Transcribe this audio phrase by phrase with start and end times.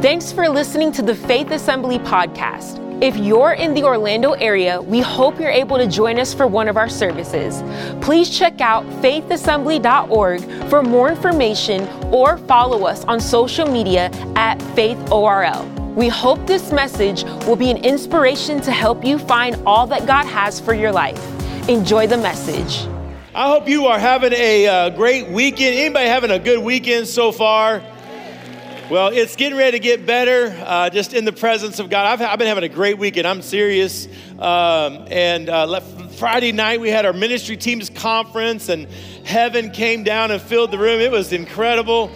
[0.00, 2.78] Thanks for listening to the Faith Assembly podcast.
[3.02, 6.68] If you're in the Orlando area, we hope you're able to join us for one
[6.68, 7.64] of our services.
[8.00, 15.66] Please check out faithassembly.org for more information or follow us on social media at faithorl.
[15.96, 20.26] We hope this message will be an inspiration to help you find all that God
[20.26, 21.20] has for your life.
[21.68, 22.86] Enjoy the message.
[23.34, 25.74] I hope you are having a uh, great weekend.
[25.74, 27.82] Anybody having a good weekend so far?
[28.90, 32.06] Well, it's getting ready to get better uh, just in the presence of God.
[32.06, 33.26] I've, I've, been having a great weekend.
[33.26, 34.08] I'm serious.
[34.38, 38.88] Um, and uh, Friday night, we had our ministry teams conference, and
[39.26, 41.02] heaven came down and filled the room.
[41.02, 42.10] It was incredible.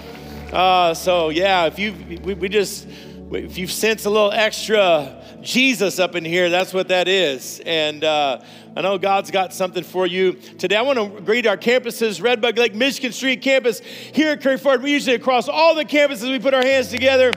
[0.51, 1.93] Uh, so, yeah, if you,
[2.25, 2.89] we, we just,
[3.35, 7.61] if you sense a little extra Jesus up in here, that's what that is.
[7.65, 8.41] And uh,
[8.77, 10.77] I know God's got something for you today.
[10.77, 14.59] I want to greet our campuses, Red Bug Lake, Michigan Street campus here at Curry
[14.59, 14.83] Ford.
[14.83, 17.33] We usually across all the campuses, we put our hands together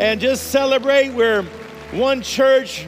[0.00, 1.10] and just celebrate.
[1.10, 1.42] We're
[1.92, 2.86] one church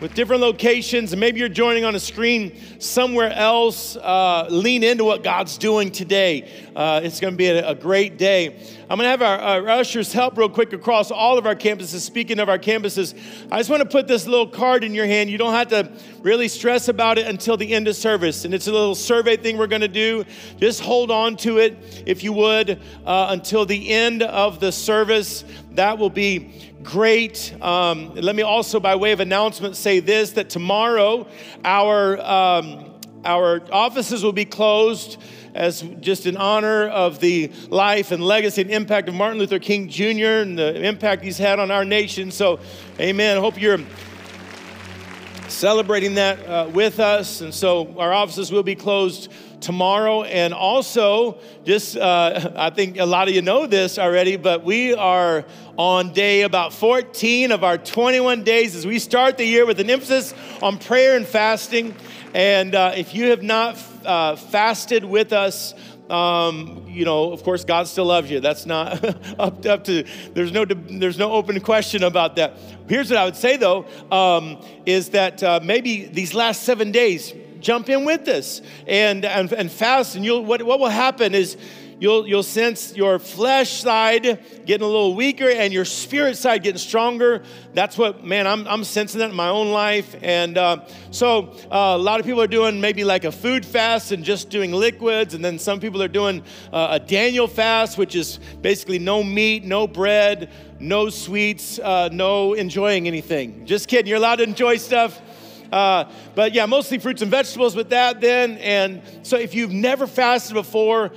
[0.00, 3.96] with different locations, and maybe you're joining on a screen somewhere else.
[3.96, 6.50] Uh, lean into what God's doing today.
[6.74, 8.46] Uh, it's going to be a, a, great day.
[8.88, 12.00] I'm going to have our, our, ushers help real quick across all of our campuses.
[12.00, 13.14] Speaking of our campuses,
[13.50, 15.28] I just want to put this little card in your hand.
[15.28, 18.44] You don't have to really stress about it until the end of service.
[18.44, 20.24] And it's a little survey thing we're going to do.
[20.58, 25.44] Just hold on to it, if you would, uh, until the end of the service.
[25.72, 27.54] That will be great.
[27.60, 31.26] Um, let me also, by way of announcement, say this that tomorrow
[31.64, 35.20] our, um, our offices will be closed
[35.54, 39.88] as just in honor of the life and legacy and impact of Martin Luther King
[39.88, 40.42] Jr.
[40.42, 42.30] and the impact he's had on our nation.
[42.30, 42.60] So,
[42.98, 43.36] amen.
[43.36, 43.80] I hope you're
[45.48, 47.40] celebrating that uh, with us.
[47.40, 50.22] And so, our offices will be closed tomorrow.
[50.24, 54.94] And also, just uh, I think a lot of you know this already, but we
[54.94, 55.44] are
[55.76, 59.90] on day about 14 of our 21 days as we start the year with an
[59.90, 61.94] emphasis on prayer and fasting.
[62.34, 65.74] And uh, if you have not uh, fasted with us,
[66.10, 68.40] um, you know, of course, God still loves you.
[68.40, 69.04] That's not
[69.38, 72.58] up, up to, there's no, there's no open question about that.
[72.88, 77.32] Here's what I would say though, um, is that uh, maybe these last seven days,
[77.60, 80.16] jump in with us and, and, and fast.
[80.16, 81.56] And you'll, what, what will happen is
[82.00, 84.22] you'll, you'll sense your flesh side
[84.64, 87.42] getting a little weaker and your spirit side getting stronger.
[87.74, 90.16] That's what, man, I'm, I'm sensing that in my own life.
[90.22, 94.12] And uh, so uh, a lot of people are doing maybe like a food fast
[94.12, 95.34] and just doing liquids.
[95.34, 96.42] And then some people are doing
[96.72, 100.50] uh, a Daniel fast, which is basically no meat, no bread,
[100.80, 103.66] no sweets, uh, no enjoying anything.
[103.66, 104.08] Just kidding.
[104.08, 105.20] You're allowed to enjoy stuff.
[105.72, 106.04] Uh,
[106.34, 108.58] but yeah, mostly fruits and vegetables with that then.
[108.58, 111.12] And so if you've never fasted before,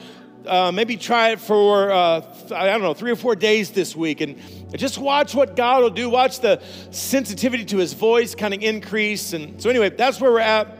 [0.45, 2.21] uh, maybe try it for, uh,
[2.53, 4.37] I don't know, three or four days this week and
[4.75, 6.09] just watch what God will do.
[6.09, 9.33] Watch the sensitivity to his voice kind of increase.
[9.33, 10.77] And so, anyway, that's where we're at.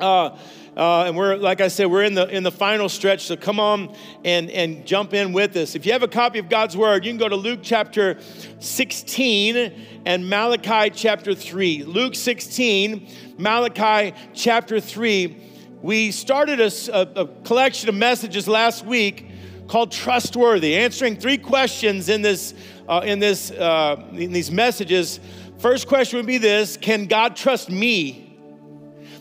[0.00, 0.36] Uh,
[0.80, 3.60] uh, and we're, like I said, we're in the, in the final stretch, so come
[3.60, 5.74] on and, and jump in with us.
[5.74, 8.18] If you have a copy of God's Word, you can go to Luke chapter
[8.60, 11.84] 16 and Malachi chapter 3.
[11.84, 15.36] Luke 16, Malachi chapter 3.
[15.82, 19.28] We started a, a, a collection of messages last week
[19.68, 22.54] called Trustworthy, answering three questions in, this,
[22.88, 25.20] uh, in, this, uh, in these messages.
[25.58, 28.29] First question would be this Can God trust me?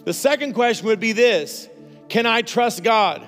[0.09, 1.69] The second question would be this
[2.07, 3.21] Can I trust God?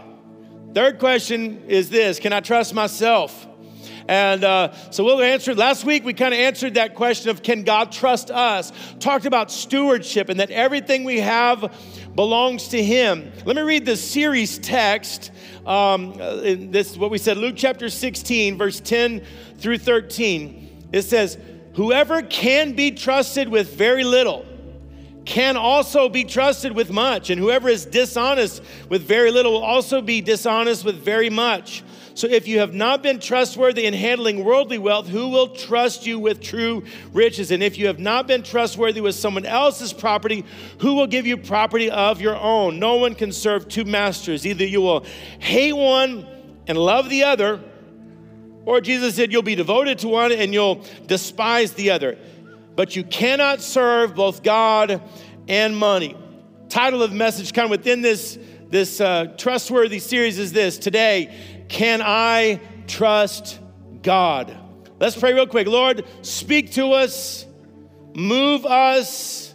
[0.74, 3.48] Third question is this Can I trust myself?
[4.08, 5.54] And uh, so we'll answer.
[5.54, 8.74] Last week, we kind of answered that question of can God trust us?
[9.00, 11.72] Talked about stewardship and that everything we have
[12.16, 13.32] belongs to Him.
[13.46, 15.30] Let me read the series text.
[15.68, 19.24] Um, this is what we said Luke chapter 16, verse 10
[19.60, 20.90] through 13.
[20.94, 21.38] It says,
[21.76, 24.48] Whoever can be trusted with very little
[25.26, 30.02] can also be trusted with much, and whoever is dishonest with very little will also
[30.02, 31.84] be dishonest with very much.
[32.14, 36.20] So if you have not been trustworthy in handling worldly wealth, who will trust you
[36.20, 36.84] with true
[37.14, 37.52] riches?
[37.52, 40.44] And if you have not been trustworthy with someone else's property,
[40.80, 42.80] who will give you property of your own?
[42.80, 44.46] No one can serve two masters.
[44.46, 45.06] Either you will
[45.40, 46.28] hate one
[46.68, 47.62] and love the other,
[48.66, 52.18] or Jesus said you'll be devoted to one and you'll despise the other
[52.76, 55.02] but you cannot serve both God
[55.48, 56.18] and money.
[56.70, 58.38] Title of message, kind of within this,
[58.70, 63.60] this uh, trustworthy series, is this Today, can I trust
[64.02, 64.58] God?
[65.00, 65.68] Let's pray real quick.
[65.68, 67.46] Lord, speak to us,
[68.14, 69.54] move us.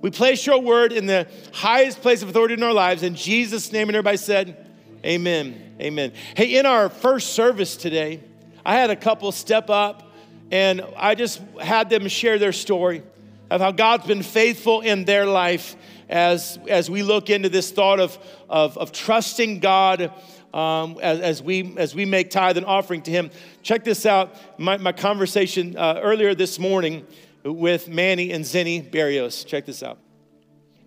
[0.00, 3.02] We place your word in the highest place of authority in our lives.
[3.02, 4.64] In Jesus' name, and everybody said,
[5.04, 5.74] Amen.
[5.80, 6.12] Amen.
[6.36, 8.22] Hey, in our first service today,
[8.64, 10.05] I had a couple step up
[10.50, 13.02] And I just had them share their story
[13.50, 15.76] of how God's been faithful in their life
[16.08, 20.12] as, as we look into this thought of, of, of trusting God
[20.54, 23.30] um, as, as, we, as we make tithe and offering to Him.
[23.62, 27.06] Check this out my, my conversation uh, earlier this morning
[27.44, 29.44] with Manny and Zenny Barrios.
[29.44, 29.98] Check this out.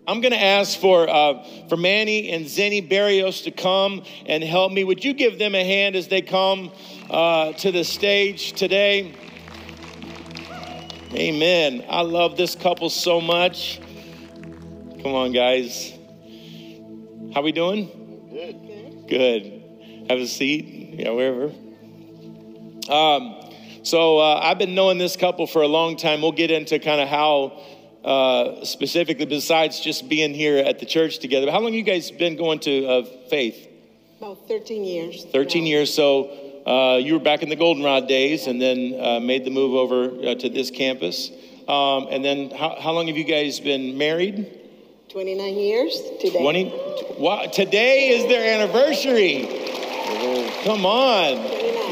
[0.06, 4.72] I'm going to ask for, uh, for Manny and Zenny Barrios to come and help
[4.72, 4.82] me.
[4.82, 6.72] Would you give them a hand as they come
[7.08, 9.14] uh, to the stage today?
[11.12, 11.84] Amen.
[11.88, 13.80] I love this couple so much.
[15.02, 15.92] Come on, guys.
[17.34, 17.86] How we doing?
[18.30, 19.08] Good.
[19.08, 20.06] Good.
[20.08, 20.94] Have a seat.
[21.00, 21.46] Yeah, wherever.
[22.88, 23.52] Um,
[23.82, 26.22] so uh, I've been knowing this couple for a long time.
[26.22, 27.60] We'll get into kind of how
[28.04, 31.50] uh, specifically, besides just being here at the church together.
[31.50, 33.66] How long you guys been going to uh, Faith?
[34.18, 35.24] About 13 years.
[35.32, 35.92] 13 years.
[35.92, 39.74] So uh, you were back in the Goldenrod days and then uh, made the move
[39.74, 41.30] over uh, to this campus.
[41.66, 44.58] Um, and then how, how long have you guys been married?
[45.10, 46.40] 29 years today.
[46.40, 46.74] 20,
[47.18, 49.46] wow, today is their anniversary.
[50.64, 51.36] Come on.
[51.36, 51.90] 29.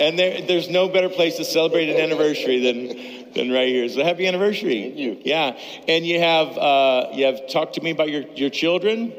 [0.00, 3.88] And there, there's no better place to celebrate an anniversary than, than right here.
[3.88, 4.82] So happy anniversary.
[4.82, 5.20] Thank you.
[5.24, 5.58] Yeah.
[5.86, 9.12] And you have, uh, you have talked to me about your, your children.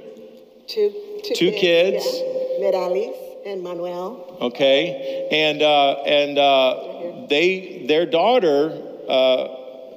[0.67, 0.93] Two,
[1.23, 2.05] two, Two kids.
[2.05, 2.71] Yeah.
[2.71, 4.37] Meralis and Manuel.
[4.41, 5.27] Okay.
[5.31, 8.71] And, uh, and uh, they, their daughter,
[9.07, 9.47] uh,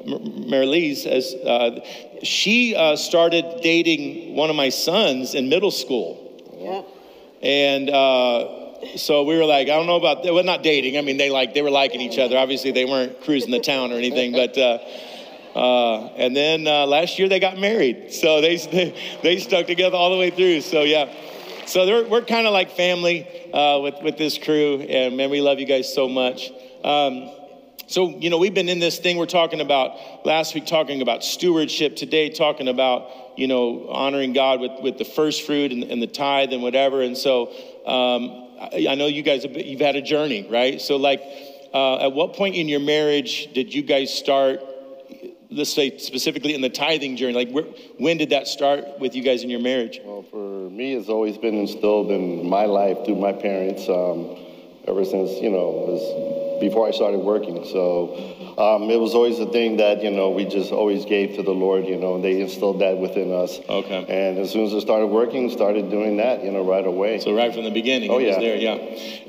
[0.04, 1.80] Marilise, as, uh,
[2.22, 6.18] she uh, started dating one of my sons in middle school.
[6.58, 6.82] Yeah.
[7.46, 10.32] And uh, so we were like, I don't know about, that.
[10.32, 10.96] well, not dating.
[10.96, 12.36] I mean, they like, they were liking each other.
[12.36, 14.78] Obviously, they weren't cruising the town or anything, but, uh,
[15.54, 18.12] uh, and then uh, last year they got married.
[18.12, 20.62] So they, they, they stuck together all the way through.
[20.62, 21.12] So yeah.
[21.72, 24.82] So we're kind of like family uh, with, with this crew.
[24.82, 26.52] And man, we love you guys so much.
[26.84, 27.30] Um,
[27.86, 31.24] so, you know, we've been in this thing we're talking about last week, talking about
[31.24, 33.08] stewardship, today, talking about,
[33.38, 37.00] you know, honoring God with, with the first fruit and, and the tithe and whatever.
[37.00, 37.46] And so
[37.86, 40.78] um, I, I know you guys, have, you've had a journey, right?
[40.78, 41.22] So, like,
[41.72, 44.60] uh, at what point in your marriage did you guys start,
[45.52, 47.34] let's say specifically in the tithing journey?
[47.34, 47.64] Like, where,
[47.98, 50.00] when did that start with you guys in your marriage?
[50.04, 54.36] Well, for me, it's always been instilled in my life through my parents um,
[54.86, 57.64] ever since, you know, was before I started working.
[57.64, 58.14] So
[58.56, 61.50] um, it was always a thing that, you know, we just always gave to the
[61.50, 63.58] Lord, you know, and they instilled that within us.
[63.68, 64.06] Okay.
[64.08, 67.18] And as soon as I started working, started doing that, you know, right away.
[67.18, 68.40] So right from the beginning, Oh, it was yeah.
[68.40, 68.76] there, yeah.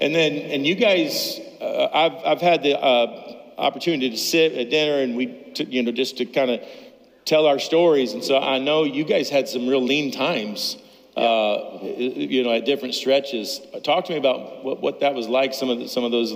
[0.02, 4.70] And then, and you guys, uh, I've, I've had the uh, opportunity to sit at
[4.70, 6.62] dinner and we, t- you know, just to kind of
[7.26, 8.14] tell our stories.
[8.14, 10.78] And so I know you guys had some real lean times,
[11.16, 13.62] uh, you know, at different stretches.
[13.84, 15.54] Talk to me about what, what that was like.
[15.54, 16.34] Some of the, some of those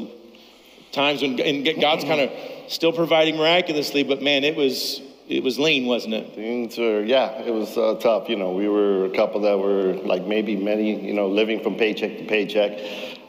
[0.91, 2.31] times when and God's kind of
[2.71, 6.33] still providing miraculously, but man, it was it was lean, wasn't it?
[6.35, 8.29] Things are, yeah, it was uh, tough.
[8.29, 11.75] You know, we were a couple that were like maybe many, you know, living from
[11.75, 12.79] paycheck to paycheck.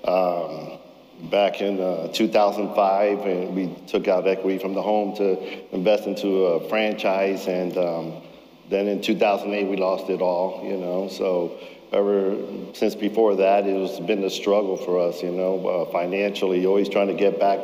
[0.05, 0.78] Um,
[1.25, 6.45] back in uh, 2005, and we took out equity from the home to invest into
[6.45, 8.23] a franchise, and um,
[8.71, 10.65] then in 2008 we lost it all.
[10.65, 11.59] You know, so
[11.93, 12.37] ever
[12.73, 15.23] since before that, it was been a struggle for us.
[15.23, 17.59] You know, uh, financially, always trying to get back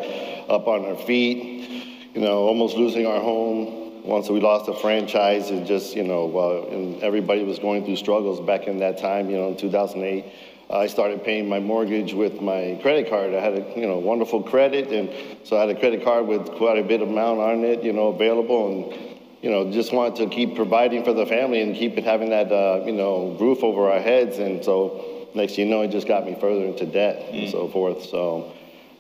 [0.48, 1.68] up on our feet.
[2.14, 6.30] You know, almost losing our home once we lost the franchise, it just, you know,
[6.36, 10.24] uh, and everybody was going through struggles back in that time, you know, in 2008.
[10.70, 13.34] I started paying my mortgage with my credit card.
[13.34, 15.10] I had a, you know, wonderful credit, and
[15.44, 17.92] so I had a credit card with quite a bit of amount on it, you
[17.92, 21.98] know, available, and, you know, just wanted to keep providing for the family and keep
[21.98, 25.82] it having that, uh, you know, roof over our heads, and so next you know,
[25.82, 28.04] it just got me further into debt and so forth.
[28.06, 28.52] So,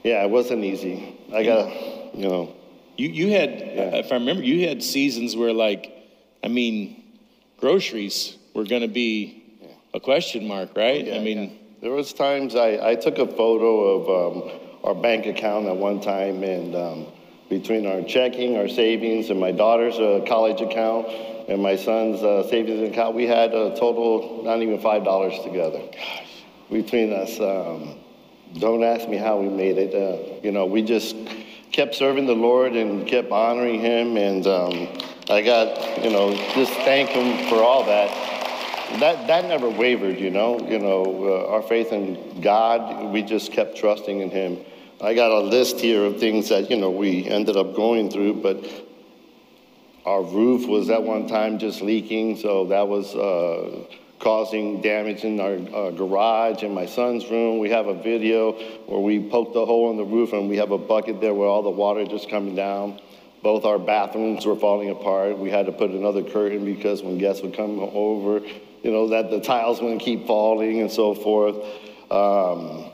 [0.02, 1.16] yeah, it wasn't easy.
[1.32, 2.54] I got, you know,
[2.96, 5.90] You you had, if I remember, you had seasons where like,
[6.44, 7.02] I mean,
[7.58, 9.43] groceries were going to be
[9.94, 11.12] a question mark, right?
[11.12, 15.66] I mean, There was times I, I took a photo of um, our bank account
[15.66, 17.06] at one time, and um,
[17.48, 21.06] between our checking, our savings, and my daughter's uh, college account
[21.48, 25.80] and my son's uh, savings account, we had a total not even five dollars together
[26.72, 27.38] between us.
[27.38, 28.00] Um,
[28.58, 29.94] don't ask me how we made it.
[29.94, 31.14] Uh, you know, we just
[31.70, 34.88] kept serving the Lord and kept honoring Him, and um,
[35.28, 38.43] I got you know just thank Him for all that
[39.00, 43.52] that that never wavered you know you know uh, our faith in god we just
[43.52, 44.58] kept trusting in him
[45.00, 48.34] i got a list here of things that you know we ended up going through
[48.34, 48.64] but
[50.06, 53.84] our roof was at one time just leaking so that was uh,
[54.24, 57.58] causing damage in our uh, garage and my son's room.
[57.58, 58.52] We have a video
[58.86, 61.46] where we poked a hole in the roof and we have a bucket there where
[61.46, 63.00] all the water just coming down.
[63.42, 65.38] Both our bathrooms were falling apart.
[65.38, 68.40] We had to put another curtain because when guests would come over,
[68.84, 71.56] you know, that the tiles wouldn't keep falling and so forth.
[72.10, 72.90] Um,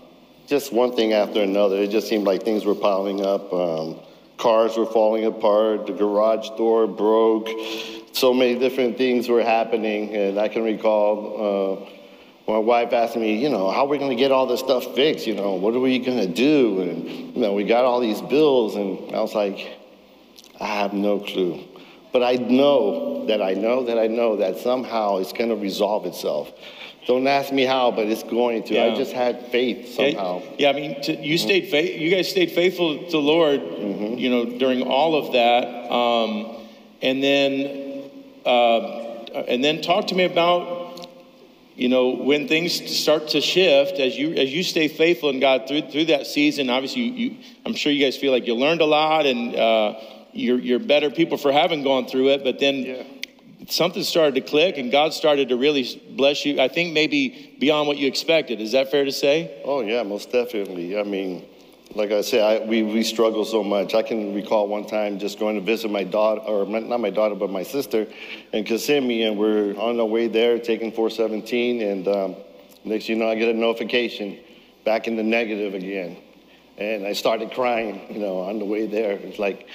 [0.46, 1.76] just one thing after another.
[1.76, 3.52] It just seemed like things were piling up.
[3.52, 4.00] Um,
[4.38, 5.88] cars were falling apart.
[5.88, 7.48] The garage door broke.
[8.12, 10.14] So many different things were happening.
[10.14, 11.88] And I can recall
[12.46, 14.60] uh, my wife asking me, you know, how are we going to get all this
[14.60, 15.26] stuff fixed?
[15.26, 16.82] You know, what are we going to do?
[16.82, 18.76] And, you know, we got all these bills.
[18.76, 19.76] And I was like,
[20.60, 21.64] I have no clue.
[22.12, 26.06] But I know that I know that I know that somehow it's going to resolve
[26.06, 26.52] itself.
[27.06, 28.78] Don't ask me how, but it's going to.
[28.78, 30.42] I just had faith somehow.
[30.58, 31.98] Yeah, I mean, to, you stayed faith.
[31.98, 34.18] You guys stayed faithful to the Lord, Mm-hmm.
[34.18, 35.90] you know, during all of that.
[35.90, 36.56] Um,
[37.00, 38.10] and then,
[38.44, 41.08] uh, and then talk to me about,
[41.74, 45.66] you know, when things start to shift as you as you stay faithful in God
[45.66, 46.68] through through that season.
[46.68, 49.94] Obviously, you, you I'm sure you guys feel like you learned a lot, and uh,
[50.32, 52.44] you're you're better people for having gone through it.
[52.44, 52.76] But then.
[52.76, 53.02] Yeah.
[53.68, 56.60] Something started to click, and God started to really bless you.
[56.60, 58.58] I think maybe beyond what you expected.
[58.58, 59.60] Is that fair to say?
[59.64, 60.98] Oh yeah, most definitely.
[60.98, 61.44] I mean,
[61.94, 63.94] like I said, I, we we struggle so much.
[63.94, 67.10] I can recall one time just going to visit my daughter, or my- not my
[67.10, 68.06] daughter, but my sister,
[68.52, 72.36] in Kissimmee, and we're on our way there, taking 417, and um,
[72.84, 74.38] next you know, I get a notification,
[74.84, 76.16] back in the negative again,
[76.78, 79.12] and I started crying, you know, on the way there.
[79.12, 79.68] It's like,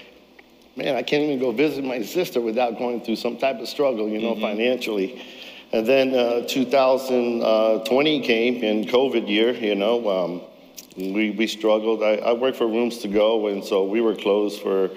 [0.76, 4.08] man, I can't even go visit my sister without going through some type of struggle,
[4.08, 5.24] you know, financially.
[5.72, 10.42] And then uh, 2020 came in COVID year, you know, um,
[10.98, 12.04] we, we struggled.
[12.04, 14.92] I, I worked for Rooms to Go, and so we were closed for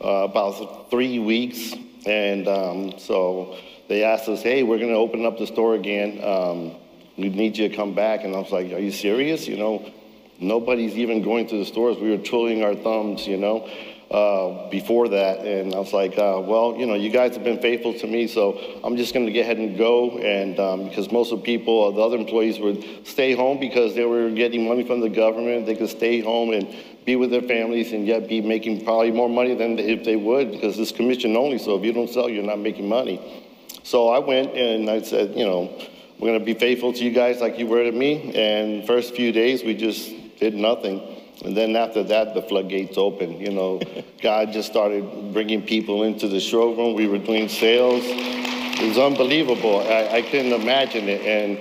[0.00, 1.74] uh, about three weeks.
[2.06, 3.56] And um, so
[3.88, 6.22] they asked us, hey, we're going to open up the store again.
[6.22, 6.76] Um,
[7.16, 8.24] we need you to come back.
[8.24, 9.46] And I was like, are you serious?
[9.46, 9.92] You know,
[10.38, 11.98] nobody's even going to the stores.
[11.98, 13.68] We were twiddling our thumbs, you know,
[14.10, 15.40] uh, before that.
[15.40, 18.26] And I was like, uh, well, you know, you guys have been faithful to me,
[18.26, 20.18] so I'm just going to get ahead and go.
[20.18, 23.94] And um, because most of the people, uh, the other employees would stay home because
[23.94, 26.74] they were getting money from the government, they could stay home and
[27.04, 30.50] be with their families and yet be making probably more money than if they would
[30.50, 31.58] because it's commission only.
[31.58, 33.44] So if you don't sell, you're not making money.
[33.84, 35.72] So I went and I said, you know,
[36.18, 38.34] we're going to be faithful to you guys like you were to me.
[38.34, 41.19] And first few days, we just did nothing.
[41.44, 43.40] And then after that, the floodgates opened.
[43.40, 43.80] You know,
[44.22, 46.94] God just started bringing people into the showroom.
[46.94, 48.02] We were doing sales.
[48.04, 49.80] It was unbelievable.
[49.80, 51.22] I, I couldn't imagine it.
[51.22, 51.58] And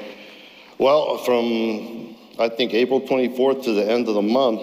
[0.77, 4.61] well, from I think April 24th to the end of the month,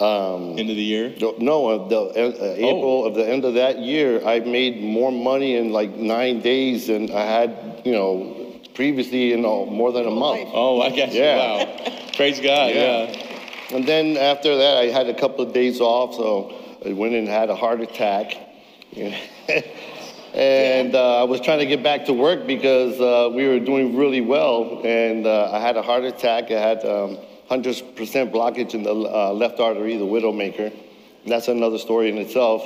[0.00, 1.14] um, End of the year.
[1.38, 5.56] no, uh, the, uh, April of the end of that year, I made more money
[5.56, 10.10] in like nine days than I had, you know, previously in uh, more than a
[10.10, 10.48] month.
[10.52, 11.20] Oh, I got you.
[11.20, 11.36] Yeah.
[11.36, 12.10] Wow.
[12.14, 12.74] Praise God.
[12.74, 13.10] Yeah.
[13.10, 13.31] Yeah.
[13.72, 17.26] And then after that, I had a couple of days off, so I went and
[17.26, 18.36] had a heart attack.
[20.34, 23.96] and uh, I was trying to get back to work because uh, we were doing
[23.96, 24.82] really well.
[24.84, 26.50] And uh, I had a heart attack.
[26.50, 27.18] I had um,
[27.50, 27.94] 100%
[28.30, 30.72] blockage in the uh, left artery, the widowmaker.
[31.26, 32.64] That's another story in itself.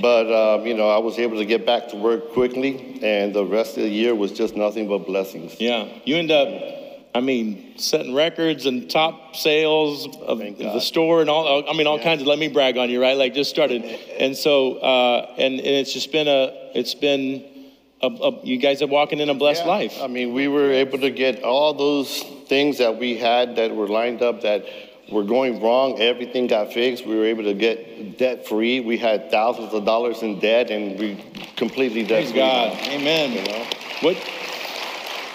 [0.00, 3.44] But, um, you know, I was able to get back to work quickly, and the
[3.44, 5.58] rest of the year was just nothing but blessings.
[5.58, 5.88] Yeah.
[6.04, 6.48] You end up,
[7.16, 11.68] I mean, setting records and top sales of the store and all.
[11.68, 12.04] I mean, all Yeah.
[12.04, 12.26] kinds of.
[12.28, 13.16] Let me brag on you, right?
[13.16, 13.82] Like just started,
[14.18, 16.52] and so uh, and, and it's just been a.
[16.74, 17.44] It's been.
[18.02, 19.70] A, a, you guys are walking in a blessed Yeah.
[19.78, 19.94] life.
[20.02, 23.88] I mean, we were able to get all those things that we had that were
[23.88, 24.66] lined up that
[25.10, 25.98] were going wrong.
[25.98, 27.06] Everything got fixed.
[27.06, 28.80] We were able to get debt free.
[28.80, 31.24] We had thousands of dollars in debt, and we
[31.56, 32.40] completely debt Praise free.
[32.40, 32.74] God.
[32.76, 32.90] now.
[32.90, 33.32] Amen.
[33.32, 33.64] You know?
[34.02, 34.16] What?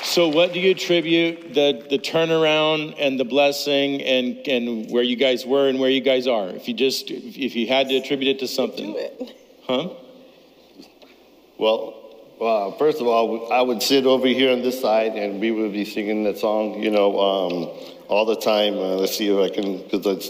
[0.03, 5.15] So, what do you attribute the the turnaround and the blessing and and where you
[5.15, 6.50] guys were and where you guys are?
[6.50, 9.36] If you just if you had to attribute it to something, Do it.
[9.67, 9.89] huh?
[11.60, 11.93] Well,
[12.41, 15.72] uh, first of all, I would sit over here on this side, and we would
[15.72, 17.53] be singing that song, you know, um,
[18.08, 18.74] all the time.
[18.74, 20.29] Uh, let's see if I can, because it's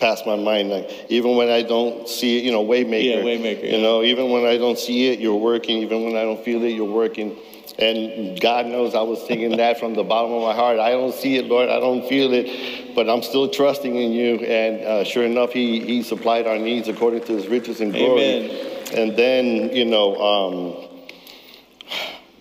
[0.00, 0.70] past my mind.
[0.70, 3.04] Like even when I don't see it, you know, Waymaker.
[3.04, 3.82] Yeah, Waymaker, You yeah.
[3.82, 5.78] know, even when I don't see it, you're working.
[5.78, 7.38] Even when I don't feel it, you're working.
[7.78, 10.78] And God knows I was singing that from the bottom of my heart.
[10.78, 11.68] I don't see it, Lord.
[11.68, 14.36] I don't feel it, but I'm still trusting in you.
[14.40, 18.22] And uh, sure enough, He He supplied our needs according to His riches and glory.
[18.22, 18.78] Amen.
[18.94, 20.88] And then, you know, um,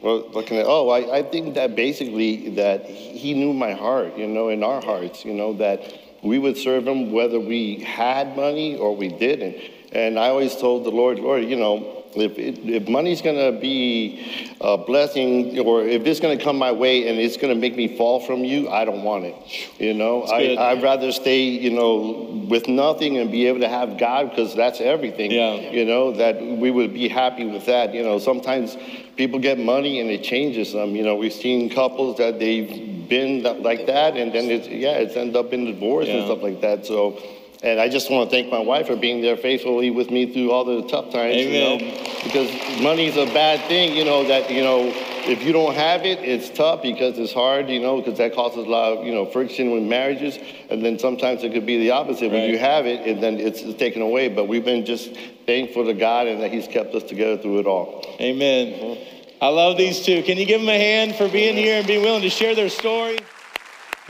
[0.01, 4.27] well, looking at, oh, I, I think that basically that he knew my heart, you
[4.27, 5.81] know, in our hearts, you know, that
[6.23, 9.57] we would serve him whether we had money or we didn't.
[9.91, 13.59] And I always told the Lord, Lord, you know, if, it, if money's going to
[13.59, 17.59] be a blessing or if it's going to come my way and it's going to
[17.59, 19.35] make me fall from you, I don't want it.
[19.79, 23.97] You know, I, I'd rather stay, you know, with nothing and be able to have
[23.97, 25.31] God because that's everything.
[25.31, 25.55] Yeah.
[25.55, 27.93] You know, that we would be happy with that.
[27.93, 28.77] You know, sometimes
[29.15, 30.95] people get money and it changes them.
[30.95, 35.15] You know, we've seen couples that they've been like that and then it's, yeah, it's
[35.15, 36.85] ended up in divorce and stuff like that.
[36.85, 37.21] So,
[37.63, 40.51] and I just want to thank my wife for being there faithfully with me through
[40.51, 41.35] all the tough times.
[41.35, 41.79] Amen.
[41.79, 43.95] You know, because money's a bad thing.
[43.95, 44.91] You know that you know
[45.27, 47.69] if you don't have it, it's tough because it's hard.
[47.69, 50.39] You know because that causes a lot of you know friction with marriages,
[50.69, 52.31] and then sometimes it could be the opposite.
[52.31, 54.27] When you have it, and then it's, taken away.
[54.27, 55.15] But we've been just
[55.45, 58.05] thankful to God and that He's kept us together through it all.
[58.19, 58.97] Amen.
[59.39, 60.21] I love these two.
[60.23, 62.69] Can you give them a hand for being here and being willing to share their
[62.69, 63.17] story?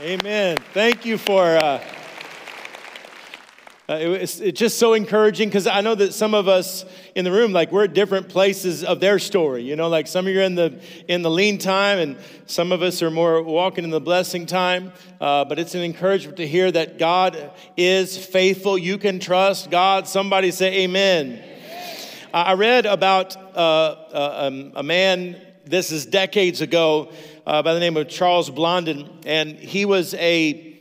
[0.00, 0.56] Amen.
[0.74, 1.42] Thank you for.
[1.56, 1.82] Uh,
[3.92, 7.24] uh, it, it's, it's just so encouraging because I know that some of us in
[7.24, 9.64] the room, like we're at different places of their story.
[9.64, 12.72] You know, like some of you are in the in the lean time, and some
[12.72, 14.92] of us are more walking in the blessing time.
[15.20, 18.78] Uh, but it's an encouragement to hear that God is faithful.
[18.78, 20.08] You can trust God.
[20.08, 21.42] Somebody say Amen.
[22.32, 27.12] I I read about uh, uh, um, a man, this is decades ago,
[27.46, 30.80] uh, by the name of Charles Blondin, and he was a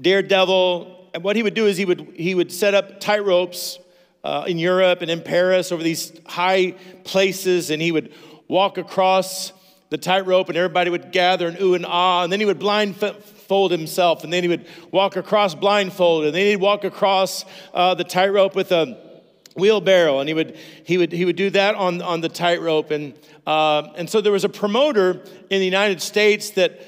[0.00, 0.99] daredevil.
[1.12, 3.78] And what he would do is he would, he would set up tight ropes
[4.22, 8.12] uh, in Europe and in Paris over these high places, and he would
[8.48, 9.52] walk across
[9.88, 13.72] the tightrope, and everybody would gather and ooh and ah, and then he would blindfold
[13.72, 18.04] himself, and then he would walk across blindfolded, and then he'd walk across uh, the
[18.04, 19.10] tightrope with a
[19.56, 23.14] wheelbarrow and he would he would he would do that on on the tightrope and
[23.46, 26.80] uh, and so there was a promoter in the United States that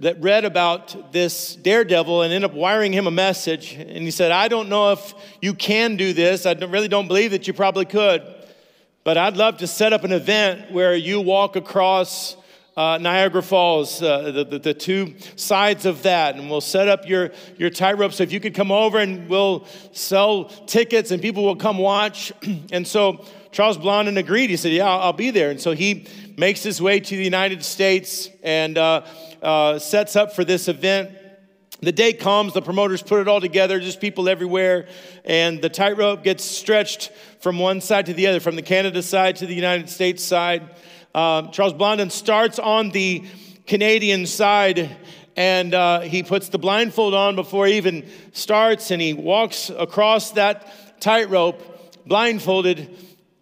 [0.00, 3.72] that read about this daredevil and ended up wiring him a message.
[3.74, 6.46] And he said I don't know if you can do this.
[6.46, 8.22] I really don't believe that you probably could.
[9.04, 12.36] But I'd love to set up an event where you walk across
[12.76, 17.08] uh, Niagara Falls, uh, the, the, the two sides of that, and we'll set up
[17.08, 18.12] your, your tightrope.
[18.12, 22.32] So if you could come over and we'll sell tickets and people will come watch.
[22.72, 24.50] and so Charles Blondin agreed.
[24.50, 25.50] He said, Yeah, I'll, I'll be there.
[25.50, 29.06] And so he makes his way to the United States and uh,
[29.42, 31.10] uh, sets up for this event.
[31.80, 34.88] The day comes, the promoters put it all together, just people everywhere,
[35.26, 37.10] and the tightrope gets stretched
[37.40, 40.70] from one side to the other, from the Canada side to the United States side.
[41.16, 43.24] Um, Charles Blondin starts on the
[43.66, 44.94] Canadian side,
[45.34, 50.32] and uh, he puts the blindfold on before he even starts, and he walks across
[50.32, 52.94] that tightrope blindfolded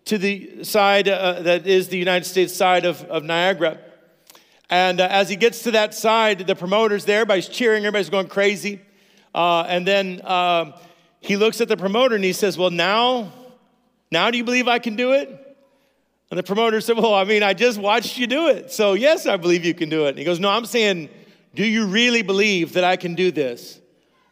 [0.04, 3.80] to the side uh, that is the United States side of, of Niagara.
[4.70, 8.28] And uh, as he gets to that side, the promoter's there, everybody's cheering, everybody's going
[8.28, 8.82] crazy.
[9.34, 10.78] Uh, and then uh,
[11.18, 13.32] he looks at the promoter and he says, Well, now,
[14.12, 15.40] now do you believe I can do it?
[16.34, 18.72] And the promoter said, Well, I mean, I just watched you do it.
[18.72, 20.08] So, yes, I believe you can do it.
[20.08, 21.08] And he goes, No, I'm saying,
[21.54, 23.80] do you really believe that I can do this?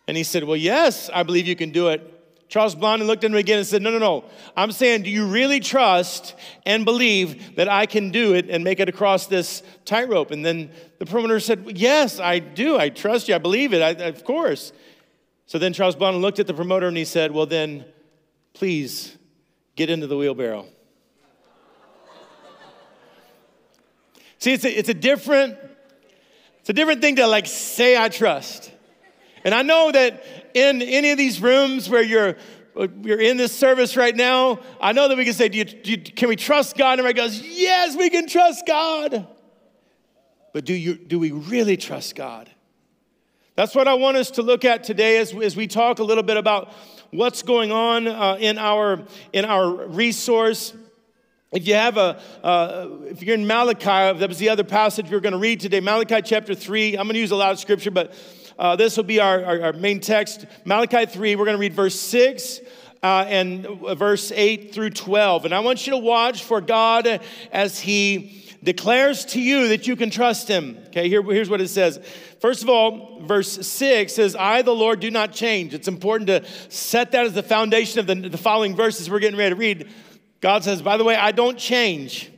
[0.08, 2.02] And he said, Well, yes, I believe you can do it.
[2.48, 4.24] Charles Blondin looked at him again and said, No, no, no.
[4.56, 6.34] I'm saying, do you really trust
[6.66, 10.32] and believe that I can do it and make it across this tightrope?
[10.32, 12.78] And then the promoter said, Yes, I do.
[12.78, 13.36] I trust you.
[13.36, 13.80] I believe it.
[13.80, 14.72] I, of course.
[15.46, 17.84] So then Charles Blondin looked at the promoter and he said, Well, then,
[18.54, 19.16] please
[19.76, 20.66] get into the wheelbarrow.
[24.42, 25.56] See, it's a, it's a different,
[26.58, 28.72] it's a different thing to like say I trust.
[29.44, 32.34] And I know that in any of these rooms where you're
[33.02, 35.92] you're in this service right now, I know that we can say, do you, do
[35.92, 36.98] you, can we trust God?
[36.98, 39.28] And everybody goes, yes, we can trust God.
[40.52, 42.50] But do, you, do we really trust God?
[43.54, 46.24] That's what I want us to look at today as, as we talk a little
[46.24, 46.72] bit about
[47.12, 50.74] what's going on uh, in, our, in our resource.
[51.52, 55.16] If you have a, uh, if you're in Malachi, that was the other passage we
[55.16, 56.96] are going to read today, Malachi chapter 3.
[56.96, 58.14] I'm going to use a lot of scripture, but
[58.58, 60.46] uh, this will be our, our, our, main text.
[60.64, 62.60] Malachi 3, we're going to read verse 6
[63.02, 63.66] uh, and
[63.98, 65.44] verse 8 through 12.
[65.44, 67.20] And I want you to watch for God
[67.52, 70.78] as He declares to you that you can trust Him.
[70.86, 72.00] Okay, here, here's what it says.
[72.40, 75.74] First of all, verse 6 says, I, the Lord, do not change.
[75.74, 79.38] It's important to set that as the foundation of the, the following verses we're getting
[79.38, 79.88] ready to read.
[80.42, 82.30] God says, by the way, I don't change.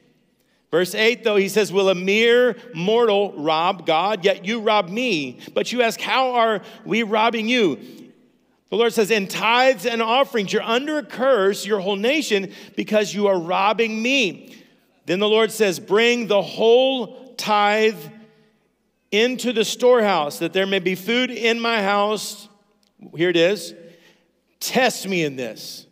[0.70, 4.24] Verse 8, though, he says, Will a mere mortal rob God?
[4.24, 5.38] Yet you rob me.
[5.54, 7.76] But you ask, How are we robbing you?
[8.70, 13.14] The Lord says, In tithes and offerings, you're under a curse, your whole nation, because
[13.14, 14.56] you are robbing me.
[15.06, 17.96] Then the Lord says, Bring the whole tithe
[19.12, 22.48] into the storehouse, that there may be food in my house.
[23.16, 23.74] Here it is.
[24.58, 25.86] Test me in this.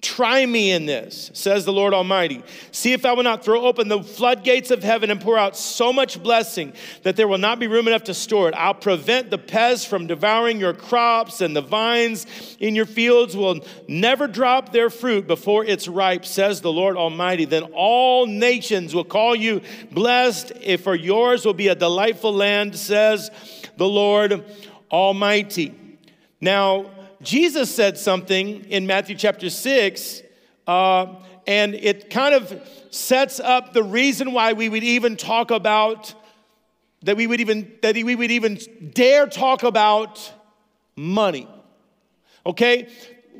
[0.00, 2.44] Try me in this, says the Lord Almighty.
[2.70, 5.92] See if I will not throw open the floodgates of heaven and pour out so
[5.92, 8.54] much blessing that there will not be room enough to store it.
[8.54, 12.26] I'll prevent the pests from devouring your crops, and the vines
[12.60, 13.58] in your fields will
[13.88, 17.44] never drop their fruit before it's ripe, says the Lord Almighty.
[17.44, 22.76] Then all nations will call you blessed, if for yours will be a delightful land,
[22.76, 23.32] says
[23.76, 24.44] the Lord
[24.92, 25.74] Almighty.
[26.40, 30.22] Now, Jesus said something in Matthew chapter 6,
[30.68, 31.06] uh,
[31.46, 36.14] and it kind of sets up the reason why we would even talk about,
[37.02, 38.58] that we would even, that we would even
[38.94, 40.32] dare talk about
[40.94, 41.48] money.
[42.46, 42.88] Okay?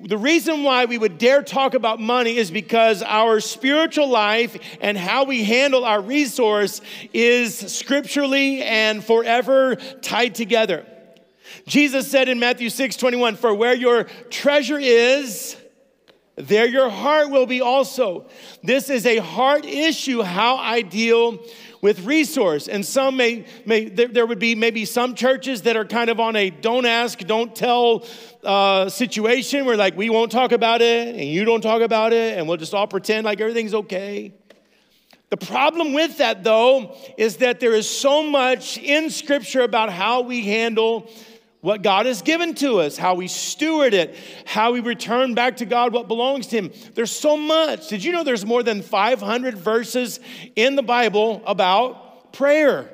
[0.03, 4.99] The reason why we would dare talk about money is because our spiritual life and
[4.99, 6.81] how we handle our resource
[7.13, 10.87] is scripturally and forever tied together.
[11.67, 15.57] Jesus said in Matthew 6 21, For where your treasure is,
[16.37, 18.27] there your heart will be also.
[18.63, 21.41] This is a heart issue, how I deal
[21.81, 22.69] with resource.
[22.69, 26.21] And some may, may there, there would be maybe some churches that are kind of
[26.21, 28.05] on a don't ask, don't tell
[28.45, 32.39] uh, situation where like we won't talk about it and you don't talk about it
[32.39, 34.33] and we'll just all pretend like everything's okay.
[35.31, 40.23] The problem with that, though, is that there is so much in Scripture about how
[40.23, 41.11] we handle
[41.61, 45.67] what God has given to us, how we steward it, how we return back to
[45.67, 46.73] God what belongs to Him.
[46.95, 47.89] There's so much.
[47.89, 50.21] Did you know there's more than 500 verses
[50.55, 52.89] in the Bible about prayer?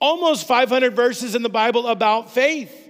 [0.00, 2.80] Almost 500 verses in the Bible about faith.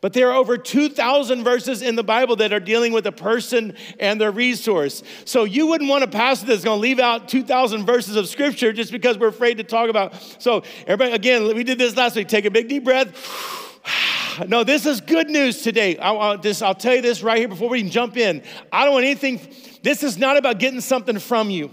[0.00, 3.74] But there are over 2,000 verses in the Bible that are dealing with a person
[3.98, 5.02] and their resource.
[5.24, 8.72] So you wouldn't want a pastor that's going to leave out 2,000 verses of scripture
[8.72, 10.14] just because we're afraid to talk about.
[10.38, 12.28] So, everybody, again, we did this last week.
[12.28, 13.67] Take a big deep breath
[14.48, 15.96] no, this is good news today.
[15.98, 18.42] I'll, I'll, just, I'll tell you this right here before we even jump in.
[18.72, 19.40] I don't want anything,
[19.82, 21.70] this is not about getting something from you.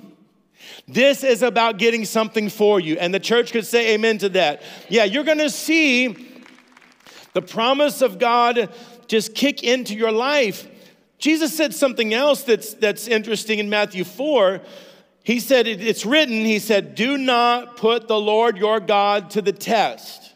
[0.87, 2.97] This is about getting something for you.
[2.97, 4.61] And the church could say amen to that.
[4.89, 6.31] Yeah, you're gonna see
[7.33, 8.69] the promise of God
[9.07, 10.67] just kick into your life.
[11.17, 14.61] Jesus said something else that's, that's interesting in Matthew 4.
[15.23, 19.53] He said, It's written, He said, Do not put the Lord your God to the
[19.53, 20.34] test.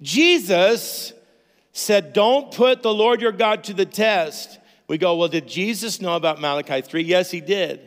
[0.00, 1.12] Jesus
[1.72, 4.58] said, Don't put the Lord your God to the test.
[4.86, 7.02] We go, Well, did Jesus know about Malachi 3?
[7.02, 7.80] Yes, he did.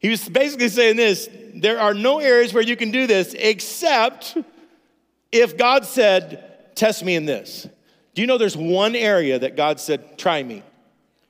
[0.00, 4.36] He was basically saying this there are no areas where you can do this except
[5.32, 7.66] if God said, Test me in this.
[8.14, 10.62] Do you know there's one area that God said, Try me?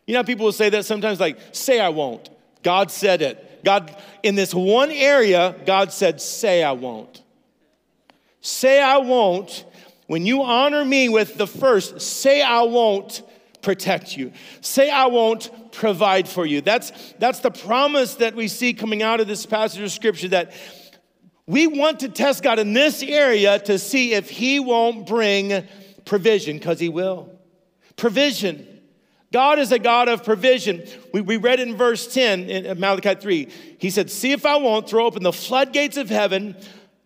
[0.06, 2.30] You know, people will say that sometimes, like, Say I won't.
[2.62, 3.64] God said it.
[3.64, 7.22] God, in this one area, God said, Say I won't.
[8.40, 9.64] Say I won't
[10.08, 13.22] when you honor me with the first, say, I won't
[13.60, 14.32] protect you.
[14.62, 16.62] Say, I won't provide for you.
[16.62, 20.52] That's, that's the promise that we see coming out of this passage of scripture that
[21.46, 25.66] we want to test God in this area to see if He won't bring
[26.06, 27.30] provision, because He will.
[27.96, 28.66] Provision.
[29.30, 30.86] God is a God of provision.
[31.12, 33.48] We, we read in verse 10 in Malachi 3.
[33.78, 36.56] He said, See if I won't throw open the floodgates of heaven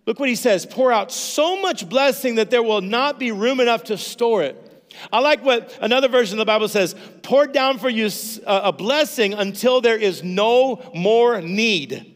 [0.06, 3.60] Look what he says pour out so much blessing that there will not be room
[3.60, 4.68] enough to store it.
[5.12, 8.10] I like what another version of the Bible says pour down for you
[8.46, 12.08] a blessing until there is no more need.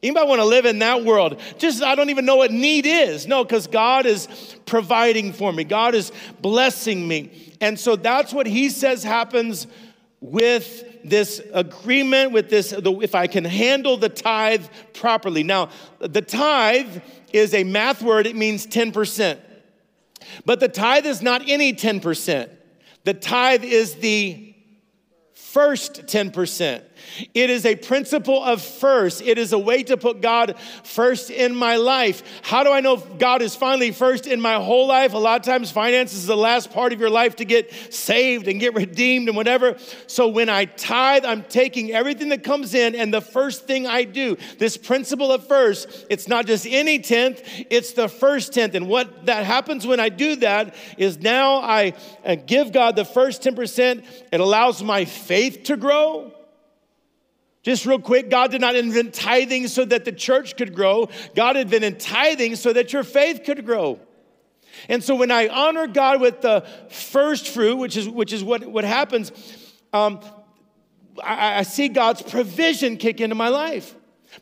[0.00, 1.40] Anybody want to live in that world?
[1.58, 3.26] Just, I don't even know what need is.
[3.26, 4.28] No, because God is
[4.64, 7.54] providing for me, God is blessing me.
[7.60, 9.66] And so that's what he says happens
[10.20, 15.42] with this agreement, with this, if I can handle the tithe properly.
[15.42, 16.98] Now, the tithe
[17.32, 19.38] is a math word, it means 10%.
[20.44, 22.50] But the tithe is not any 10%.
[23.04, 24.54] The tithe is the
[25.34, 26.82] first 10%.
[27.34, 29.22] It is a principle of first.
[29.22, 32.22] It is a way to put God first in my life.
[32.42, 35.12] How do I know God is finally first in my whole life?
[35.14, 38.48] A lot of times, finances is the last part of your life to get saved
[38.48, 39.76] and get redeemed and whatever.
[40.06, 44.04] So when I tithe, I'm taking everything that comes in, and the first thing I
[44.04, 48.74] do, this principle of first, it's not just any tenth, it's the first tenth.
[48.74, 51.94] And what that happens when I do that is now I
[52.46, 54.04] give God the first 10%.
[54.32, 56.32] It allows my faith to grow.
[57.68, 61.10] Just real quick, God did not invent tithing so that the church could grow.
[61.34, 64.00] God invented tithing so that your faith could grow.
[64.88, 68.64] And so when I honor God with the first fruit, which is, which is what,
[68.64, 69.32] what happens,
[69.92, 70.18] um,
[71.22, 73.94] I, I see God's provision kick into my life.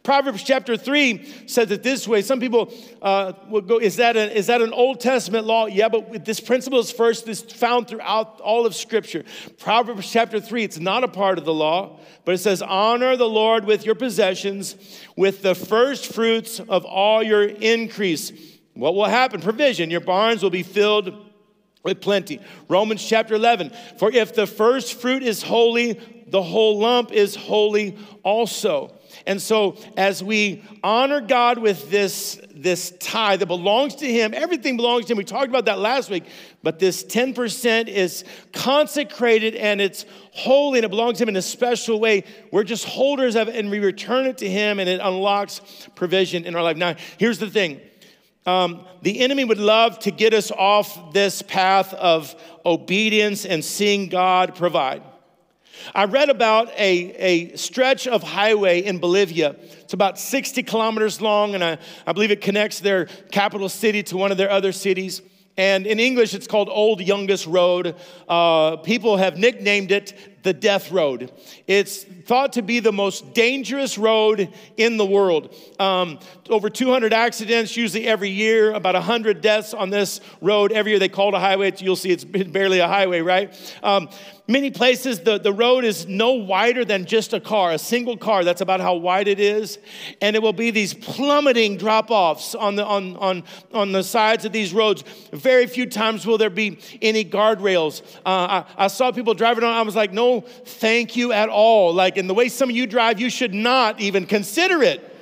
[0.03, 2.22] Proverbs chapter 3 says it this way.
[2.22, 5.66] Some people uh, will go, is that, a, is that an Old Testament law?
[5.66, 9.25] Yeah, but this principle is first this found throughout all of Scripture.
[9.59, 13.29] Proverbs chapter 3, it's not a part of the law, but it says, Honor the
[13.29, 14.77] Lord with your possessions,
[15.16, 18.33] with the first fruits of all your increase.
[18.75, 19.40] What will happen?
[19.40, 19.90] Provision.
[19.90, 21.14] Your barns will be filled
[21.83, 22.40] with plenty.
[22.68, 27.96] Romans chapter 11, for if the first fruit is holy, the whole lump is holy
[28.25, 28.95] also.
[29.26, 34.76] And so, as we honor God with this, this tithe that belongs to Him, everything
[34.76, 35.18] belongs to Him.
[35.18, 36.24] We talked about that last week,
[36.62, 41.42] but this 10% is consecrated and it's holy and it belongs to Him in a
[41.42, 42.22] special way.
[42.52, 45.60] We're just holders of it and we return it to Him and it unlocks
[45.96, 46.76] provision in our life.
[46.76, 47.80] Now, here's the thing.
[48.46, 52.32] Um, the enemy would love to get us off this path of
[52.64, 55.02] obedience and seeing God provide.
[55.94, 59.56] I read about a, a stretch of highway in Bolivia.
[59.80, 64.16] It's about 60 kilometers long, and I, I believe it connects their capital city to
[64.16, 65.22] one of their other cities.
[65.58, 67.96] And in English, it's called Old Yungas Road.
[68.28, 70.12] Uh, people have nicknamed it
[70.42, 71.32] the Death Road.
[71.66, 75.52] It's thought to be the most dangerous road in the world.
[75.80, 80.98] Um, over 200 accidents usually every year, about 100 deaths on this road every year.
[81.00, 81.72] They call it a highway.
[81.78, 83.52] You'll see it's barely a highway, right?
[83.82, 84.08] Um,
[84.48, 88.44] Many places, the, the road is no wider than just a car, a single car.
[88.44, 89.78] That's about how wide it is.
[90.20, 94.44] And it will be these plummeting drop offs on the, on, on, on the sides
[94.44, 95.02] of these roads.
[95.32, 98.02] Very few times will there be any guardrails.
[98.24, 101.92] Uh, I, I saw people driving on, I was like, no, thank you at all.
[101.92, 105.12] Like, in the way some of you drive, you should not even consider it.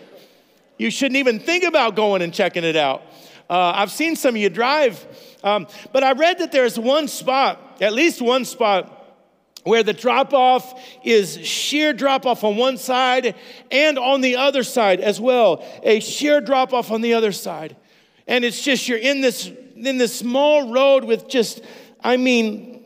[0.76, 3.00] You shouldn't even think about going and checking it out.
[3.48, 5.06] Uh, I've seen some of you drive,
[5.42, 8.93] um, but I read that there's one spot, at least one spot,
[9.64, 13.34] where the drop off is sheer drop off on one side
[13.70, 15.64] and on the other side as well.
[15.82, 17.76] A sheer drop off on the other side.
[18.26, 21.62] And it's just you're in this in this small road with just
[22.02, 22.84] I mean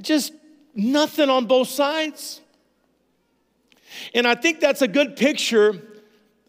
[0.00, 0.32] just
[0.74, 2.40] nothing on both sides.
[4.14, 5.80] And I think that's a good picture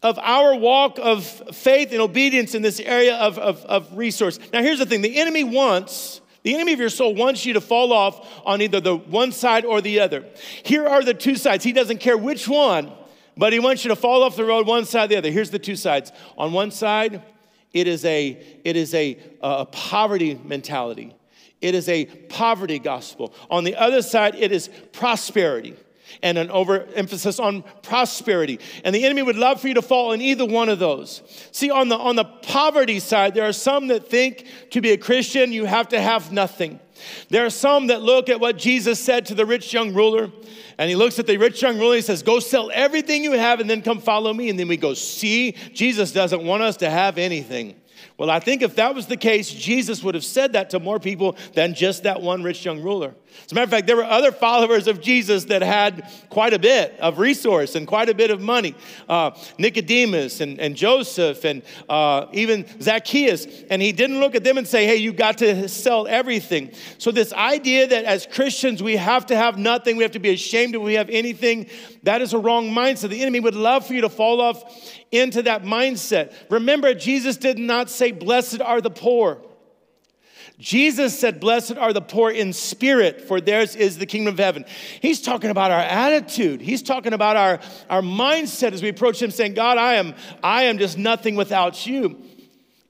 [0.02, 4.38] of our walk of faith and obedience in this area of, of, of resource.
[4.52, 7.60] Now, here's the thing the enemy wants the enemy of your soul wants you to
[7.60, 10.24] fall off on either the one side or the other.
[10.62, 11.62] Here are the two sides.
[11.62, 12.90] He doesn't care which one,
[13.36, 15.30] but he wants you to fall off the road one side or the other.
[15.30, 16.10] Here's the two sides.
[16.38, 17.20] On one side,
[17.74, 18.28] it is a
[18.64, 21.14] it is a, uh, a poverty mentality.
[21.60, 23.34] It is a poverty gospel.
[23.50, 25.76] On the other side, it is prosperity
[26.22, 28.60] and an overemphasis on prosperity.
[28.84, 31.22] And the enemy would love for you to fall in either one of those.
[31.52, 34.96] See, on the, on the poverty side, there are some that think to be a
[34.98, 36.80] Christian, you have to have nothing.
[37.28, 40.30] There are some that look at what Jesus said to the rich young ruler,
[40.78, 43.32] and he looks at the rich young ruler and he says, Go sell everything you
[43.32, 44.48] have and then come follow me.
[44.48, 47.74] And then we go, See, Jesus doesn't want us to have anything.
[48.16, 50.98] Well, I think if that was the case, Jesus would have said that to more
[50.98, 53.14] people than just that one rich young ruler.
[53.44, 56.58] As a matter of fact, there were other followers of Jesus that had quite a
[56.58, 58.74] bit of resource and quite a bit of money.
[59.08, 63.46] Uh, Nicodemus and, and Joseph and uh, even Zacchaeus.
[63.70, 66.72] And he didn't look at them and say, hey, you got to sell everything.
[66.98, 70.30] So, this idea that as Christians we have to have nothing, we have to be
[70.30, 71.68] ashamed if we have anything,
[72.02, 73.08] that is a wrong mindset.
[73.10, 74.62] The enemy would love for you to fall off
[75.10, 76.34] into that mindset.
[76.50, 79.42] Remember, Jesus did not say, Blessed are the poor.
[80.58, 84.64] Jesus said, Blessed are the poor in spirit, for theirs is the kingdom of heaven.
[85.00, 86.60] He's talking about our attitude.
[86.60, 90.64] He's talking about our, our mindset as we approach Him, saying, God, I am, I
[90.64, 92.20] am just nothing without you.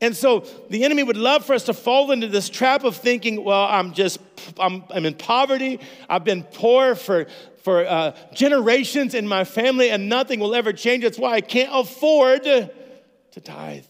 [0.00, 3.44] And so the enemy would love for us to fall into this trap of thinking,
[3.44, 4.18] well, I'm just,
[4.58, 5.80] I'm, I'm in poverty.
[6.08, 7.26] I've been poor for,
[7.64, 11.02] for uh, generations in my family, and nothing will ever change.
[11.02, 12.70] That's why I can't afford to
[13.40, 13.84] tithe.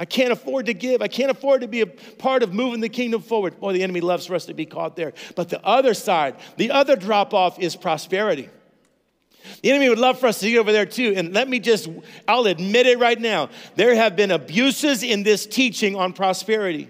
[0.00, 1.02] I can't afford to give.
[1.02, 3.58] I can't afford to be a part of moving the kingdom forward.
[3.58, 5.12] Boy, the enemy loves for us to be caught there.
[5.34, 8.48] But the other side, the other drop off is prosperity.
[9.62, 11.14] The enemy would love for us to get over there too.
[11.16, 11.88] And let me just,
[12.26, 13.50] I'll admit it right now.
[13.74, 16.88] There have been abuses in this teaching on prosperity.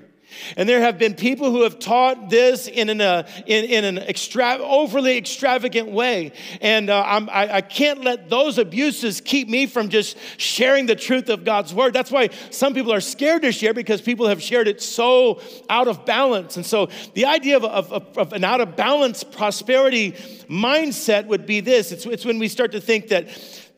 [0.56, 3.98] And there have been people who have taught this in an, uh, in, in, an
[3.98, 6.32] extra, overly extravagant way.
[6.60, 11.28] And uh, I, I can't let those abuses keep me from just sharing the truth
[11.28, 11.92] of God's word.
[11.92, 15.88] That's why some people are scared to share because people have shared it so out
[15.88, 16.56] of balance.
[16.56, 20.12] And so the idea of, of, of an out of balance prosperity
[20.48, 23.28] mindset would be this it's, it's when we start to think that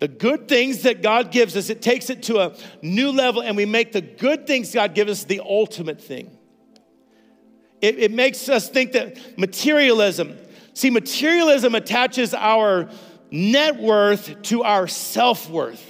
[0.00, 3.54] the good things that God gives us, it takes it to a new level, and
[3.54, 6.38] we make the good things God gives us the ultimate thing.
[7.80, 10.36] It, it makes us think that materialism,
[10.74, 12.88] see, materialism attaches our
[13.30, 15.86] net worth to our self worth.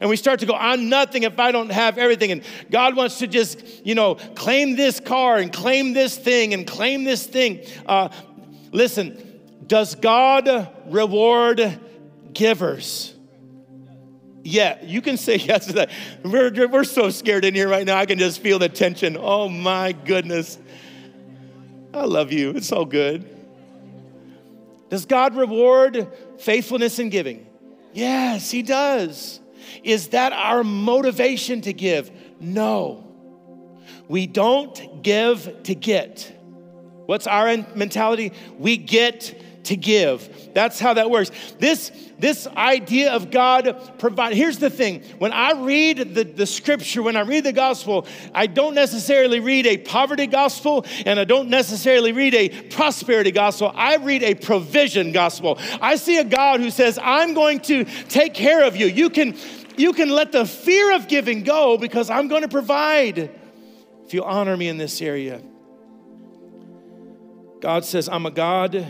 [0.00, 2.30] And we start to go, I'm nothing if I don't have everything.
[2.30, 6.66] And God wants to just, you know, claim this car and claim this thing and
[6.66, 7.64] claim this thing.
[7.86, 8.10] Uh,
[8.70, 11.80] listen, does God reward
[12.32, 13.14] givers?
[14.48, 15.90] Yeah, you can say yes to that.
[16.24, 17.98] We're, we're so scared in here right now.
[17.98, 19.16] I can just feel the tension.
[19.18, 20.58] Oh my goodness.
[21.92, 22.50] I love you.
[22.50, 23.28] It's all good.
[24.88, 26.08] Does God reward
[26.38, 27.46] faithfulness in giving?
[27.92, 29.40] Yes, He does.
[29.84, 32.10] Is that our motivation to give?
[32.40, 33.06] No.
[34.08, 36.34] We don't give to get.
[37.04, 38.32] What's our mentality?
[38.58, 40.52] We get to give.
[40.54, 41.30] That's how that works.
[41.58, 44.34] This, this idea of God provide.
[44.34, 48.46] Here's the thing when I read the, the scripture, when I read the gospel, I
[48.46, 53.72] don't necessarily read a poverty gospel and I don't necessarily read a prosperity gospel.
[53.74, 55.58] I read a provision gospel.
[55.80, 58.86] I see a God who says, I'm going to take care of you.
[58.86, 59.36] You can,
[59.76, 63.30] you can let the fear of giving go because I'm going to provide
[64.04, 65.42] if you honor me in this area.
[67.60, 68.86] God says, I'm a God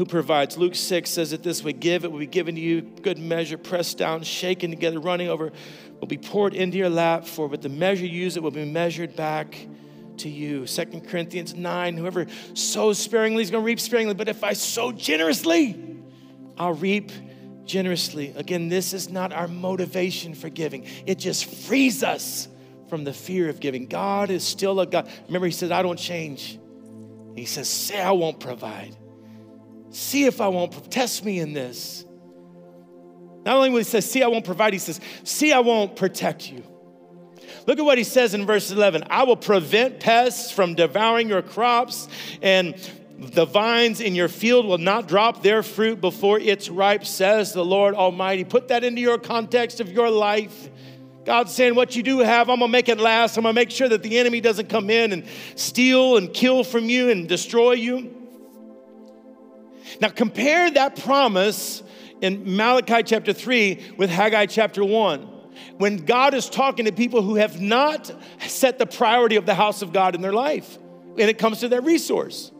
[0.00, 0.56] who provides.
[0.56, 3.58] Luke 6 says it this way Give, it will be given to you, good measure,
[3.58, 5.52] pressed down, shaken together, running over,
[6.00, 7.26] will be poured into your lap.
[7.26, 9.54] For with the measure you use, it will be measured back
[10.16, 10.66] to you.
[10.66, 14.90] 2 Corinthians 9 Whoever sows sparingly is going to reap sparingly, but if I sow
[14.90, 15.78] generously,
[16.56, 17.12] I'll reap
[17.66, 18.32] generously.
[18.36, 22.48] Again, this is not our motivation for giving, it just frees us
[22.88, 23.84] from the fear of giving.
[23.86, 25.10] God is still a God.
[25.26, 26.58] Remember, He says, I don't change.
[27.36, 28.96] He says, Say, I won't provide.
[29.90, 32.04] See if I won't test me in this.
[33.44, 36.50] Not only will he say, See, I won't provide, he says, See, I won't protect
[36.50, 36.62] you.
[37.66, 41.42] Look at what he says in verse 11 I will prevent pests from devouring your
[41.42, 42.08] crops,
[42.42, 42.74] and
[43.18, 47.64] the vines in your field will not drop their fruit before it's ripe, says the
[47.64, 48.44] Lord Almighty.
[48.44, 50.70] Put that into your context of your life.
[51.24, 53.36] God's saying, What you do have, I'm gonna make it last.
[53.36, 55.24] I'm gonna make sure that the enemy doesn't come in and
[55.54, 58.19] steal and kill from you and destroy you.
[60.00, 61.82] Now, compare that promise
[62.20, 65.20] in Malachi chapter 3 with Haggai chapter 1.
[65.78, 68.12] When God is talking to people who have not
[68.46, 70.78] set the priority of the house of God in their life,
[71.18, 72.50] and it comes to their resource.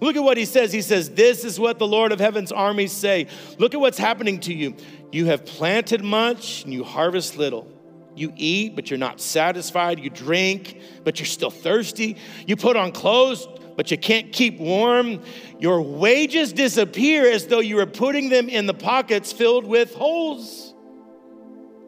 [0.00, 0.72] Look at what he says.
[0.72, 3.26] He says, This is what the Lord of heaven's armies say.
[3.58, 4.76] Look at what's happening to you.
[5.10, 7.66] You have planted much and you harvest little.
[8.14, 10.00] You eat, but you're not satisfied.
[10.00, 12.16] You drink, but you're still thirsty.
[12.46, 13.46] You put on clothes,
[13.78, 15.22] but you can't keep warm.
[15.60, 20.74] Your wages disappear as though you were putting them in the pockets filled with holes.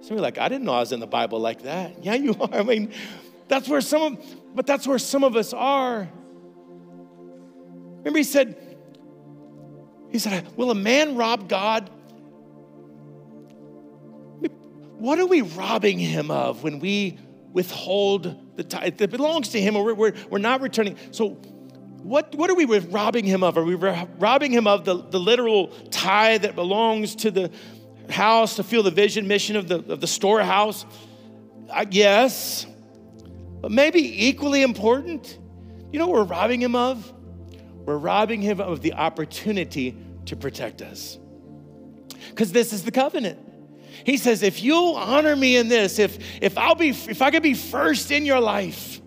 [0.00, 1.96] Some are like, I didn't know I was in the Bible like that.
[2.05, 2.55] Yeah, you are.
[2.55, 2.92] I mean,
[3.48, 6.09] that's where some of, but that's where some of us are.
[7.98, 8.79] Remember, he said,
[10.12, 11.90] he said, Will a man rob God?
[14.96, 17.18] What are we robbing him of when we
[17.53, 20.96] withhold the tithe that belongs to him or we're, we're not returning?
[21.11, 21.40] So,
[22.03, 23.59] what, what are we robbing him of?
[23.59, 27.51] Are we robbing him of the, the literal tithe that belongs to the
[28.09, 30.87] house to feel the vision, mission of the, of the storehouse?
[31.73, 32.67] I guess.
[33.61, 35.39] But maybe equally important,
[35.93, 37.13] you know what we're robbing him of?
[37.85, 41.19] We're robbing him of the opportunity to protect us.
[42.31, 43.39] Because this is the covenant.
[44.05, 47.43] He says, if you'll honor me in this, if, if I'll be if I could
[47.43, 49.01] be first in your life,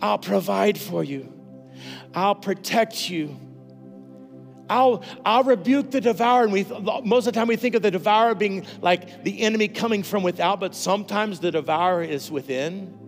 [0.00, 1.35] I'll provide for you.
[2.16, 3.38] I'll protect you.
[4.70, 6.44] I'll, I'll rebuke the devourer.
[6.44, 6.64] And we,
[7.04, 10.22] most of the time we think of the devourer being like the enemy coming from
[10.22, 12.98] without, but sometimes the devourer is within.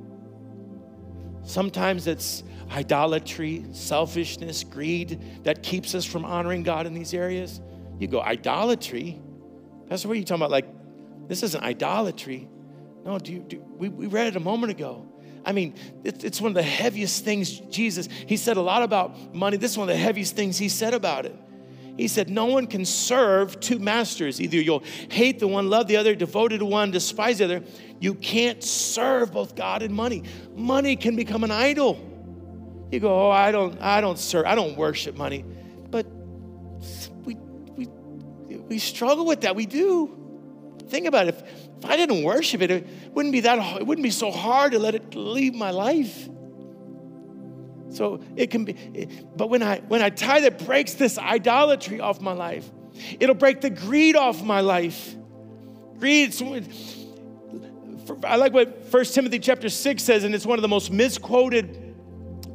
[1.43, 7.63] Sometimes it's idolatry, selfishness, greed that keeps us from honoring God in these areas.
[7.99, 9.19] You go, idolatry?
[9.89, 10.51] That's what you're talking about.
[10.51, 10.69] Like,
[11.29, 12.47] this isn't idolatry.
[13.07, 15.08] No, do you, do, we, we read it a moment ago.
[15.45, 15.75] I mean,
[16.05, 19.57] it's one of the heaviest things Jesus, he said a lot about money.
[19.57, 21.35] This is one of the heaviest things he said about it.
[21.99, 24.41] He said, No one can serve two masters.
[24.41, 27.63] Either you'll hate the one, love the other, devoted to one, despise the other.
[27.99, 30.23] You can't serve both God and money.
[30.55, 31.99] Money can become an idol.
[32.93, 35.45] You go, Oh, I don't, I don't serve, I don't worship money.
[35.91, 36.07] But
[37.25, 37.35] we,
[37.77, 37.89] we,
[38.57, 39.57] we struggle with that.
[39.57, 40.15] We do.
[40.89, 41.35] Think about it.
[41.35, 44.73] If, if I didn't worship it, it wouldn't be that it wouldn't be so hard
[44.73, 46.29] to let it leave my life.
[47.91, 52.21] So it can be, but when I when I tithe, it breaks this idolatry off
[52.21, 52.69] my life.
[53.21, 55.15] It'll break the greed off my life.
[55.99, 56.35] Greed.
[58.25, 61.89] I like what 1 Timothy chapter 6 says, and it's one of the most misquoted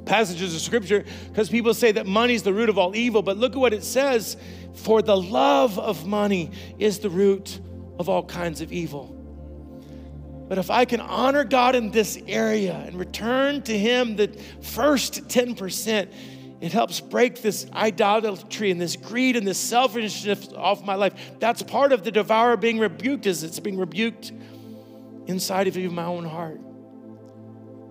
[0.06, 3.22] passages of scripture because people say that money is the root of all evil.
[3.22, 4.38] But look at what it says
[4.74, 7.60] for the love of money is the root
[8.00, 9.20] of all kinds of evil.
[10.48, 14.28] But if I can honor God in this area and return to Him the
[14.62, 16.12] first 10%,
[16.62, 21.14] it helps break this idolatry and this greed and this selfishness off my life.
[21.40, 24.32] That's part of the devourer being rebuked, is it's being rebuked
[25.28, 26.62] inside of even my own heart.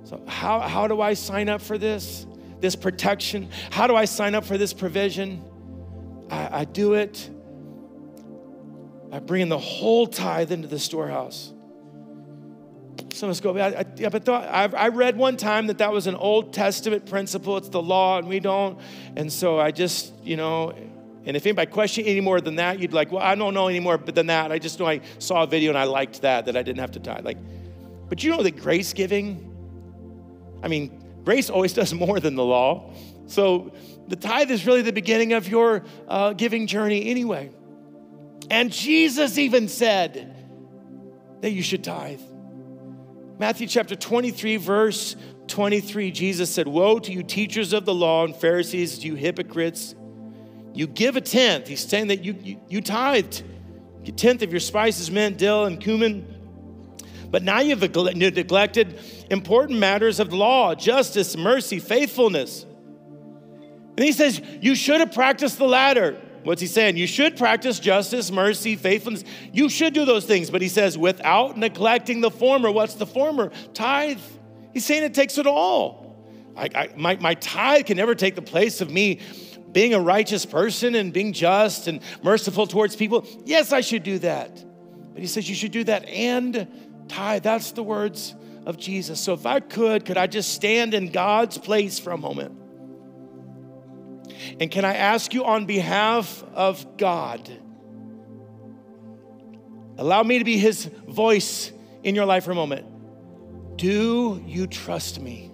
[0.05, 2.27] So, how, how do I sign up for this?
[2.61, 3.51] This protection?
[3.71, 5.45] How do I sign up for this provision?
[6.31, 7.29] I, I do it
[9.13, 11.53] by bringing the whole tithe into the storehouse.
[13.13, 16.07] Some of us go, I, I, but I, I read one time that that was
[16.07, 17.59] an Old Testament principle.
[17.59, 18.81] It's the law, and we don't.
[19.15, 20.73] And so I just, you know,
[21.27, 23.81] and if anybody question any more than that, you'd like, well, I don't know any
[23.81, 24.51] more than that.
[24.51, 26.93] I just know I saw a video and I liked that, that I didn't have
[26.93, 27.27] to tithe.
[27.27, 27.39] Like,
[28.09, 29.55] but you know that grace giving,
[30.63, 32.95] I mean, grace always does more than the law.
[33.27, 33.75] So
[34.09, 37.51] the tithe is really the beginning of your uh, giving journey anyway.
[38.51, 40.35] And Jesus even said
[41.41, 42.21] that you should tithe.
[43.39, 45.17] Matthew chapter 23, verse
[45.49, 49.95] 23, Jesus said, Woe to you, teachers of the law and Pharisees, you hypocrites!
[50.75, 51.69] You give a tenth.
[51.69, 53.43] He's saying that you, you, you tithed
[54.07, 56.27] a tenth of your spices, mint, dill, and cumin.
[57.31, 58.99] But now you've neglected
[59.31, 62.65] important matters of law justice, mercy, faithfulness.
[63.97, 66.22] And he says, You should have practiced the latter.
[66.45, 66.97] What's he saying?
[66.97, 69.25] You should practice justice, mercy, faithfulness.
[69.53, 70.51] You should do those things.
[70.51, 72.71] But he says, without neglecting the former.
[72.71, 73.51] What's the former?
[73.75, 74.21] Tithe.
[74.73, 76.17] He's saying it takes it all.
[76.57, 79.21] I, I, my, my tithe can never take the place of me
[79.73, 83.27] being a righteous person and being just and merciful towards people.
[83.45, 84.65] Yes, I should do that.
[85.13, 86.69] But he says you should do that and
[87.09, 87.43] tithe.
[87.43, 88.35] That's the words
[88.67, 89.21] of Jesus.
[89.21, 92.62] So if I could, could I just stand in God's place for a moment?
[94.61, 97.51] And can I ask you on behalf of God,
[99.99, 101.73] allow me to be his voice
[102.03, 102.87] in your life for a moment.
[103.77, 105.51] Do you trust me?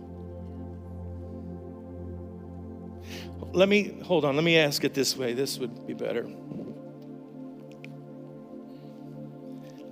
[3.53, 5.33] Let me, hold on, let me ask it this way.
[5.33, 6.29] This would be better.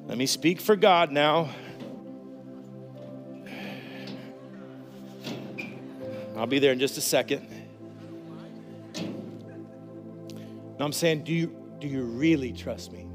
[0.07, 1.51] Let me speak for God now.
[6.36, 7.55] I'll be there in just a second.
[10.79, 13.07] Now I'm saying, do you, do you really trust me?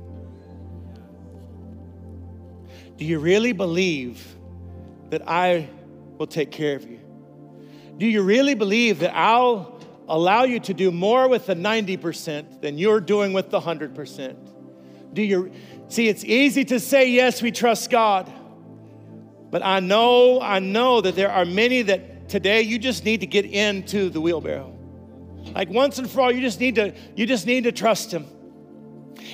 [2.97, 4.35] Do you really believe
[5.09, 5.69] that I
[6.17, 6.99] will take care of you?
[7.97, 12.77] Do you really believe that I'll allow you to do more with the 90% than
[12.77, 15.13] you're doing with the 100%?
[15.13, 15.51] Do you
[15.91, 18.31] see it's easy to say yes, we trust God.
[19.49, 23.27] But I know, I know that there are many that today you just need to
[23.27, 24.77] get into the wheelbarrow.
[25.53, 28.25] Like once and for all, you just need to you just need to trust him.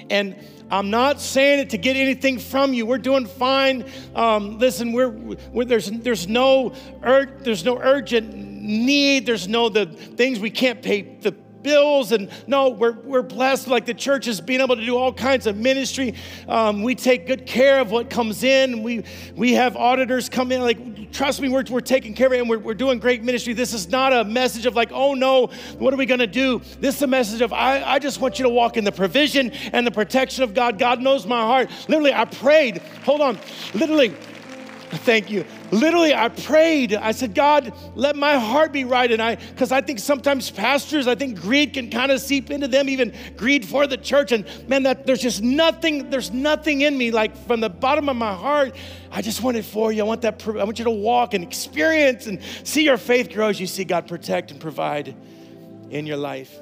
[0.09, 0.35] And
[0.69, 2.85] I'm not saying it to get anything from you.
[2.85, 3.85] We're doing fine.
[4.15, 6.73] Um, listen, we're, we're, there's there's no
[7.05, 9.25] ur- there's no urgent need.
[9.25, 13.85] There's no the things we can't pay the bills and no we're, we're blessed like
[13.85, 16.13] the church is being able to do all kinds of ministry
[16.47, 19.03] um, we take good care of what comes in we
[19.35, 20.77] we have auditors come in like
[21.11, 23.53] trust me, we're, we're taking care of it and we're, we're doing great ministry.
[23.53, 25.47] This is not a message of like, oh no,
[25.77, 26.61] what are we going to do?
[26.79, 29.51] This is a message of, I, I just want you to walk in the provision
[29.73, 30.77] and the protection of God.
[30.77, 31.69] God knows my heart.
[31.87, 33.39] Literally, I prayed, hold on,
[33.73, 34.13] literally,
[34.89, 35.43] Thank you.
[35.71, 36.93] Literally, I prayed.
[36.93, 39.11] I said, God, let my heart be right.
[39.11, 42.69] And I, because I think sometimes pastors, I think greed can kind of seep into
[42.69, 44.31] them, even greed for the church.
[44.31, 47.11] And man, that there's just nothing, there's nothing in me.
[47.11, 48.75] Like from the bottom of my heart,
[49.11, 50.03] I just want it for you.
[50.03, 53.49] I want that, I want you to walk and experience and see your faith grow
[53.49, 55.15] as you see God protect and provide
[55.91, 56.59] in your life.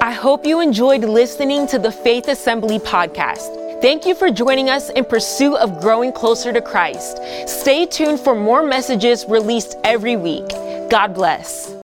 [0.00, 3.80] I hope you enjoyed listening to the Faith Assembly podcast.
[3.80, 7.20] Thank you for joining us in pursuit of growing closer to Christ.
[7.46, 10.48] Stay tuned for more messages released every week.
[10.88, 11.74] God bless.